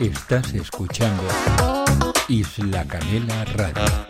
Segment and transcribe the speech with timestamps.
[0.00, 1.22] Estás escuchando
[2.26, 4.09] Isla Canela Radio.